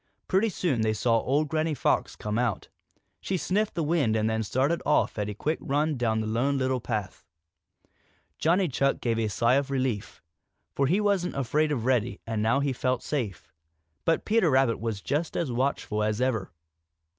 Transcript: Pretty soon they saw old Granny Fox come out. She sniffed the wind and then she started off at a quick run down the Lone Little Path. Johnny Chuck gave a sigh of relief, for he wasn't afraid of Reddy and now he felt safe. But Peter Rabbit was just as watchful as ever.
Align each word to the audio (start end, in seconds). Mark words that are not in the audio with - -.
Pretty 0.27 0.49
soon 0.49 0.81
they 0.81 0.93
saw 0.93 1.19
old 1.19 1.47
Granny 1.47 1.75
Fox 1.75 2.15
come 2.15 2.39
out. 2.39 2.69
She 3.19 3.37
sniffed 3.37 3.75
the 3.75 3.83
wind 3.83 4.15
and 4.15 4.27
then 4.27 4.39
she 4.41 4.45
started 4.47 4.81
off 4.83 5.19
at 5.19 5.29
a 5.29 5.35
quick 5.35 5.59
run 5.61 5.95
down 5.95 6.21
the 6.21 6.25
Lone 6.25 6.57
Little 6.57 6.79
Path. 6.81 7.23
Johnny 8.39 8.67
Chuck 8.67 8.99
gave 8.99 9.19
a 9.19 9.27
sigh 9.27 9.57
of 9.57 9.69
relief, 9.69 10.23
for 10.73 10.87
he 10.87 10.99
wasn't 10.99 11.35
afraid 11.35 11.71
of 11.71 11.85
Reddy 11.85 12.19
and 12.25 12.41
now 12.41 12.61
he 12.61 12.73
felt 12.73 13.03
safe. 13.03 13.53
But 14.03 14.25
Peter 14.25 14.49
Rabbit 14.49 14.79
was 14.79 15.01
just 15.03 15.37
as 15.37 15.51
watchful 15.51 16.01
as 16.01 16.19
ever. 16.19 16.51